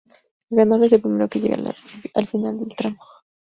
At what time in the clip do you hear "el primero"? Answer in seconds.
0.93-1.29